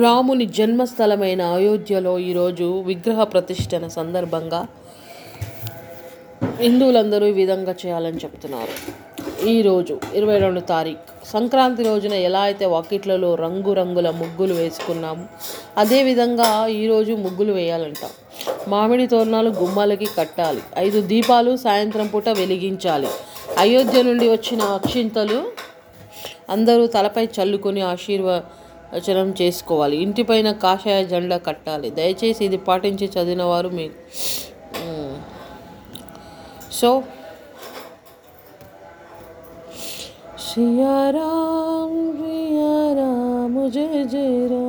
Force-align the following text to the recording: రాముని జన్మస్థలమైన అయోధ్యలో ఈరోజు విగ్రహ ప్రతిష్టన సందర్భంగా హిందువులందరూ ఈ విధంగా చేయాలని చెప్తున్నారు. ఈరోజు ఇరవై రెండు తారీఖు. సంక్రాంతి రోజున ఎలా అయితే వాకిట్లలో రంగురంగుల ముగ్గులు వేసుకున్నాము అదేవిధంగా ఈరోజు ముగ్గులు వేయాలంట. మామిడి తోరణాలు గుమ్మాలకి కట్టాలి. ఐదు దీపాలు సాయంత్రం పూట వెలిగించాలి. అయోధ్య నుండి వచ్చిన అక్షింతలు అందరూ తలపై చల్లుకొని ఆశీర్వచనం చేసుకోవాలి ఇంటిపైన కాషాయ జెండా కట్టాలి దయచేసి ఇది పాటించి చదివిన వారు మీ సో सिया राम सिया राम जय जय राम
రాముని 0.00 0.46
జన్మస్థలమైన 0.46 1.42
అయోధ్యలో 1.42 2.18
ఈరోజు 2.18 2.66
విగ్రహ 2.86 3.22
ప్రతిష్టన 3.22 3.88
సందర్భంగా 3.88 4.60
హిందువులందరూ 6.60 7.26
ఈ 7.26 7.32
విధంగా 7.32 7.74
చేయాలని 7.86 8.16
చెప్తున్నారు. 8.16 8.74
ఈరోజు 9.48 10.00
ఇరవై 10.14 10.38
రెండు 10.38 10.60
తారీఖు. 10.60 11.26
సంక్రాంతి 11.26 11.82
రోజున 11.82 12.12
ఎలా 12.12 12.40
అయితే 12.40 12.66
వాకిట్లలో 12.66 13.34
రంగురంగుల 13.34 14.10
ముగ్గులు 14.10 14.54
వేసుకున్నాము 14.54 15.28
అదేవిధంగా 15.78 16.66
ఈరోజు 16.68 17.12
ముగ్గులు 17.12 17.52
వేయాలంట. 17.52 18.04
మామిడి 18.68 19.06
తోరణాలు 19.06 19.50
గుమ్మాలకి 19.50 20.08
కట్టాలి. 20.18 20.62
ఐదు 20.78 21.00
దీపాలు 21.00 21.56
సాయంత్రం 21.56 22.06
పూట 22.06 22.28
వెలిగించాలి. 22.28 23.08
అయోధ్య 23.58 24.02
నుండి 24.02 24.28
వచ్చిన 24.28 24.62
అక్షింతలు 24.62 25.52
అందరూ 26.50 26.86
తలపై 26.86 27.28
చల్లుకొని 27.40 27.80
ఆశీర్వచనం 28.93 29.31
చేసుకోవాలి 29.41 29.95
ఇంటిపైన 29.97 30.49
కాషాయ 30.63 30.99
జెండా 31.05 31.37
కట్టాలి 31.47 31.89
దయచేసి 31.91 32.41
ఇది 32.45 32.59
పాటించి 32.67 33.07
చదివిన 33.07 33.43
వారు 33.43 33.69
మీ 33.69 33.87
సో 36.71 36.89
सिया 40.47 40.97
राम 41.11 41.91
सिया 42.13 42.75
राम 42.93 43.55
जय 43.69 44.03
जय 44.05 44.31
राम 44.51 44.67